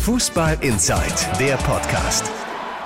Fußball 0.00 0.56
Inside, 0.62 1.14
der 1.38 1.56
Podcast. 1.58 2.24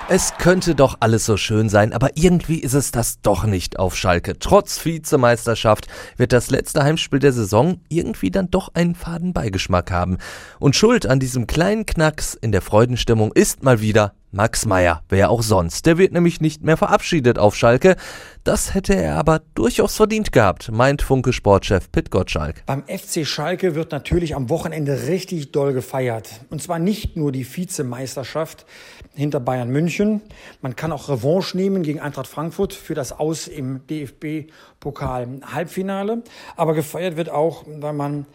Es 0.08 0.36
könnte 0.36 0.74
doch 0.74 0.96
alles 0.98 1.25
so 1.25 1.37
schön 1.37 1.68
sein, 1.68 1.92
aber 1.92 2.17
irgendwie 2.17 2.58
ist 2.58 2.75
es 2.75 2.90
das 2.90 3.21
doch 3.21 3.44
nicht 3.44 3.79
auf 3.79 3.96
Schalke. 3.96 4.37
Trotz 4.40 4.85
Vizemeisterschaft 4.85 5.87
wird 6.16 6.32
das 6.32 6.50
letzte 6.50 6.82
Heimspiel 6.82 7.21
der 7.21 7.32
Saison 7.32 7.80
irgendwie 7.88 8.32
dann 8.32 8.50
doch 8.50 8.74
einen 8.74 8.96
faden 8.96 9.32
Beigeschmack 9.32 9.92
haben. 9.92 10.19
Und 10.58 10.74
Schuld 10.74 11.06
an 11.06 11.21
diesem 11.21 11.46
kleinen 11.46 11.87
Knacks 11.87 12.35
in 12.35 12.50
der 12.50 12.62
Freudenstimmung 12.62 13.31
ist 13.33 13.62
mal 13.62 13.81
wieder 13.81 14.15
Max 14.35 14.66
Meyer, 14.66 15.03
wer 15.08 15.30
auch 15.30 15.42
sonst. 15.42 15.87
Der 15.87 15.96
wird 15.96 16.12
nämlich 16.12 16.41
nicht 16.41 16.64
mehr 16.64 16.77
verabschiedet 16.77 17.38
auf 17.38 17.55
Schalke. 17.55 17.95
Das 18.42 18.74
hätte 18.74 18.96
er 18.96 19.16
aber 19.16 19.42
durchaus 19.55 19.95
verdient 19.95 20.32
gehabt, 20.32 20.73
meint 20.73 21.02
Funke-Sportchef 21.02 21.92
Pit 21.92 22.10
Gottschalk. 22.10 22.66
Beim 22.66 22.82
FC 22.82 23.24
Schalke 23.24 23.77
wird 23.77 23.92
natürlich 23.92 24.34
am 24.34 24.50
Wochenende 24.50 25.06
richtig 25.06 25.52
doll 25.52 25.73
gefeiert. 25.73 26.41
Und 26.50 26.60
zwar 26.60 26.80
nicht 26.80 27.16
nur 27.16 27.30
die 27.30 27.46
Vizemeisterschaft 27.46 28.66
hinter 29.14 29.38
Bayern 29.38 29.70
München. 29.70 30.20
Man 30.60 30.74
kann 30.74 30.90
auch 30.90 31.09
Revanche 31.09 31.56
nehmen 31.56 31.84
gegen 31.84 32.01
Eintracht 32.01 32.26
Frankfurt 32.26 32.73
für 32.73 32.95
das 32.95 33.12
Aus 33.12 33.46
im 33.46 33.87
DFB-Pokal-Halbfinale. 33.87 36.24
Aber 36.56 36.74
gefeiert 36.74 37.16
wird 37.16 37.30
auch, 37.30 37.62
weil 37.66 37.92
man 37.92 38.26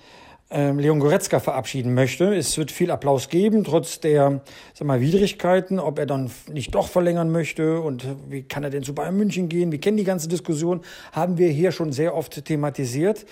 ähm, 0.52 0.80
Leon 0.80 1.00
Goretzka 1.00 1.40
verabschieden 1.40 1.94
möchte. 1.94 2.34
Es 2.34 2.58
wird 2.58 2.72
viel 2.72 2.92
Applaus 2.92 3.30
geben, 3.30 3.64
trotz 3.64 4.00
der 4.00 4.42
sag 4.74 4.88
mal, 4.88 5.00
Widrigkeiten, 5.00 5.80
ob 5.80 6.00
er 6.00 6.06
dann 6.06 6.32
nicht 6.52 6.74
doch 6.74 6.88
verlängern 6.88 7.32
möchte 7.32 7.82
und 7.82 8.06
wie 8.28 8.44
kann 8.44 8.64
er 8.64 8.70
denn 8.70 8.84
zu 8.84 8.96
Bayern 8.96 9.16
München 9.16 9.50
gehen. 9.50 9.72
Wir 9.72 9.80
kennen 9.80 9.98
die 9.98 10.04
ganze 10.04 10.28
Diskussion, 10.28 10.82
haben 11.12 11.38
wir 11.38 11.50
hier 11.50 11.72
schon 11.72 11.92
sehr 11.92 12.16
oft 12.16 12.44
thematisiert. 12.46 13.26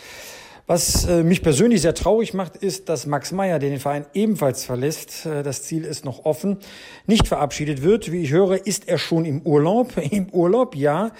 Was 0.69 1.05
äh, 1.05 1.23
mich 1.23 1.43
persönlich 1.43 1.81
sehr 1.81 1.93
traurig 1.93 2.33
macht, 2.33 2.57
ist, 2.57 2.89
dass 2.89 3.05
Max 3.05 3.31
Meyer, 3.31 3.57
der 3.57 3.69
den 3.69 3.79
Verein 3.79 4.05
ebenfalls 4.13 4.65
verlässt, 4.65 5.25
äh, 5.25 5.41
das 5.41 5.63
Ziel 5.63 5.85
ist 5.85 6.03
noch 6.03 6.25
offen, 6.25 6.57
nicht 7.05 7.25
verabschiedet 7.25 7.83
wird. 7.83 8.11
Wie 8.11 8.21
ich 8.21 8.31
höre, 8.31 8.67
ist 8.67 8.89
er 8.89 8.97
schon 8.97 9.23
im 9.23 9.41
Urlaub. 9.43 9.93
Im 10.11 10.27
Urlaub, 10.33 10.75
ja. 10.75 11.11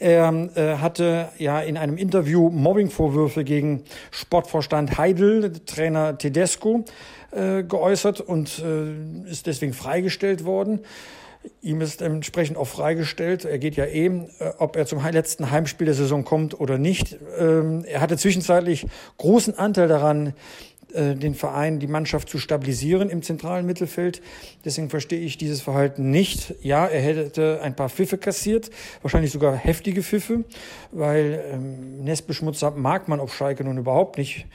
Er 0.00 0.50
äh, 0.56 0.78
hatte 0.78 1.28
ja 1.38 1.60
in 1.60 1.76
einem 1.76 1.96
Interview 1.96 2.50
Mobbingvorwürfe 2.50 3.44
gegen 3.44 3.84
Sportvorstand 4.10 4.98
Heidel, 4.98 5.52
Trainer 5.64 6.18
Tedesco, 6.18 6.84
geäußert 7.30 8.22
und 8.22 8.64
ist 9.30 9.46
deswegen 9.46 9.74
freigestellt 9.74 10.46
worden. 10.46 10.80
Ihm 11.62 11.80
ist 11.80 12.02
entsprechend 12.02 12.56
auch 12.56 12.66
freigestellt. 12.66 13.44
Er 13.44 13.58
geht 13.58 13.76
ja 13.76 13.84
eh, 13.84 14.06
äh, 14.06 14.22
ob 14.58 14.76
er 14.76 14.86
zum 14.86 15.04
letzten 15.04 15.50
Heimspiel 15.50 15.86
der 15.86 15.94
Saison 15.94 16.24
kommt 16.24 16.58
oder 16.58 16.78
nicht. 16.78 17.16
Ähm, 17.38 17.84
er 17.84 18.00
hatte 18.00 18.16
zwischenzeitlich 18.16 18.86
großen 19.16 19.58
Anteil 19.58 19.88
daran, 19.88 20.34
äh, 20.92 21.14
den 21.14 21.34
Verein, 21.34 21.80
die 21.80 21.86
Mannschaft 21.86 22.30
zu 22.30 22.38
stabilisieren 22.38 23.10
im 23.10 23.22
zentralen 23.22 23.66
Mittelfeld. 23.66 24.22
Deswegen 24.64 24.88
verstehe 24.88 25.20
ich 25.20 25.36
dieses 25.36 25.60
Verhalten 25.60 26.10
nicht. 26.10 26.54
Ja, 26.62 26.86
er 26.86 27.00
hätte 27.00 27.60
ein 27.62 27.76
paar 27.76 27.90
Pfiffe 27.90 28.16
kassiert, 28.16 28.70
wahrscheinlich 29.02 29.30
sogar 29.30 29.54
heftige 29.54 30.02
Pfiffe, 30.02 30.44
weil 30.90 31.44
ähm, 31.52 32.04
Nestbeschmutzer 32.04 32.70
mag 32.70 33.06
man 33.06 33.20
auf 33.20 33.34
Schalke 33.34 33.64
nun 33.64 33.76
überhaupt 33.76 34.16
nicht. 34.16 34.46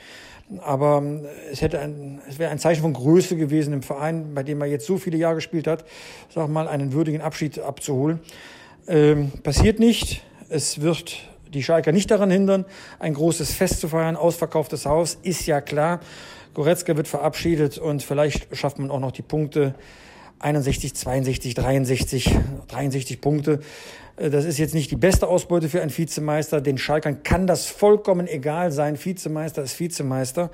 Aber 0.60 0.98
ähm, 0.98 1.24
es 1.50 1.62
hätte 1.62 1.80
ein, 1.80 2.20
es 2.28 2.38
wäre 2.38 2.50
ein 2.50 2.58
Zeichen 2.58 2.82
von 2.82 2.92
Größe 2.92 3.36
gewesen 3.36 3.72
im 3.72 3.82
Verein, 3.82 4.34
bei 4.34 4.42
dem 4.42 4.60
er 4.60 4.66
jetzt 4.66 4.86
so 4.86 4.98
viele 4.98 5.16
Jahre 5.16 5.36
gespielt 5.36 5.66
hat, 5.66 5.84
sag 6.28 6.48
mal, 6.48 6.68
einen 6.68 6.92
würdigen 6.92 7.20
Abschied 7.20 7.58
abzuholen. 7.58 8.20
Ähm, 8.86 9.32
passiert 9.42 9.78
nicht. 9.78 10.22
Es 10.50 10.80
wird 10.80 11.16
die 11.54 11.62
Schalker 11.62 11.92
nicht 11.92 12.10
daran 12.10 12.30
hindern, 12.30 12.64
ein 12.98 13.14
großes 13.14 13.54
Fest 13.54 13.80
zu 13.80 13.88
feiern, 13.88 14.16
ausverkauftes 14.16 14.86
Haus, 14.86 15.18
ist 15.22 15.46
ja 15.46 15.60
klar. 15.60 16.00
Goretzka 16.52 16.96
wird 16.96 17.08
verabschiedet 17.08 17.78
und 17.78 18.02
vielleicht 18.02 18.54
schafft 18.56 18.78
man 18.78 18.90
auch 18.90 19.00
noch 19.00 19.12
die 19.12 19.22
Punkte 19.22 19.74
61, 20.38 20.94
62, 20.94 21.54
63, 21.54 22.36
63 22.68 23.20
Punkte. 23.20 23.60
Äh, 24.16 24.30
das 24.30 24.44
ist 24.44 24.58
jetzt 24.58 24.74
nicht 24.74 24.90
die 24.90 24.96
beste 24.96 25.28
Ausbeute 25.28 25.68
für 25.68 25.80
einen 25.80 25.96
Vizemeister. 25.96 26.60
Den 26.60 26.78
Schalkern 26.78 27.22
kann 27.22 27.46
das 27.46 27.66
vollkommen 27.66 28.26
egal 28.26 28.72
sein. 28.72 28.98
Vizemeister 29.02 29.62
ist 29.62 29.78
Vizemeister. 29.78 30.50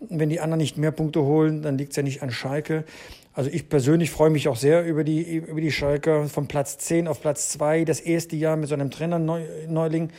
Wenn 0.00 0.28
die 0.28 0.40
anderen 0.40 0.58
nicht 0.58 0.76
mehr 0.76 0.90
Punkte 0.90 1.22
holen, 1.22 1.62
dann 1.62 1.78
liegt 1.78 1.92
es 1.92 1.96
ja 1.96 2.02
nicht 2.02 2.22
an 2.22 2.30
Schalke. 2.30 2.84
Also 3.32 3.50
ich 3.50 3.68
persönlich 3.68 4.10
freue 4.10 4.30
mich 4.30 4.48
auch 4.48 4.56
sehr 4.56 4.84
über 4.84 5.04
die, 5.04 5.36
über 5.36 5.60
die 5.60 5.72
Schalker 5.72 6.26
von 6.28 6.48
Platz 6.48 6.78
10 6.78 7.06
auf 7.06 7.20
Platz 7.20 7.50
2. 7.50 7.84
Das 7.84 8.00
erste 8.00 8.36
Jahr 8.36 8.56
mit 8.56 8.68
so 8.68 8.74
einem 8.74 8.90
Trainer-Neuling, 8.90 10.10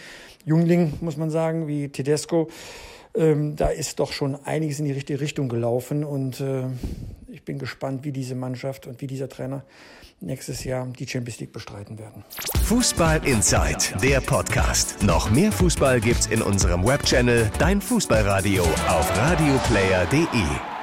Jungling, 0.46 0.94
muss 1.02 1.18
man 1.18 1.32
sagen, 1.32 1.68
wie 1.68 1.90
Tedesco. 1.90 2.48
Ähm, 3.16 3.56
da 3.56 3.70
ist 3.70 4.00
doch 4.00 4.12
schon 4.12 4.36
einiges 4.36 4.80
in 4.80 4.86
die 4.86 4.92
richtige 4.92 5.20
Richtung 5.20 5.50
gelaufen 5.50 6.04
und 6.04 6.40
äh, 6.40 6.66
ich 7.38 7.46
bin 7.46 7.60
gespannt, 7.60 8.04
wie 8.04 8.12
diese 8.12 8.34
Mannschaft 8.34 8.88
und 8.88 9.00
wie 9.00 9.06
dieser 9.06 9.30
Trainer 9.30 9.64
nächstes 10.20 10.64
Jahr 10.64 10.88
die 10.88 11.08
Champions 11.08 11.40
League 11.40 11.54
bestreiten 11.54 12.00
werden. 12.00 12.24
Fußball 12.64 13.24
Inside, 13.28 14.00
der 14.02 14.22
Podcast. 14.22 15.04
Noch 15.04 15.30
mehr 15.30 15.52
Fußball 15.52 16.02
gibt's 16.02 16.26
in 16.26 16.42
unserem 16.42 16.84
Webchannel 16.84 17.52
Dein 17.60 17.80
Fußballradio 17.80 18.64
auf 18.64 19.16
radioplayer.de. 19.16 20.77